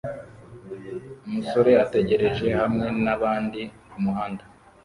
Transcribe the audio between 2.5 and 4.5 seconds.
hamwe nabandi kumuhanda